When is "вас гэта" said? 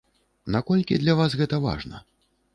1.21-1.61